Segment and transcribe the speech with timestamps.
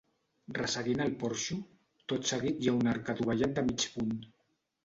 [0.59, 1.57] Resseguint el porxo,
[2.13, 4.19] tot seguit hi ha un arc adovellat de mig punt.